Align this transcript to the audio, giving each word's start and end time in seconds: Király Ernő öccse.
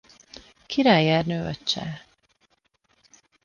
Király 0.65 1.07
Ernő 1.15 1.47
öccse. 1.47 2.05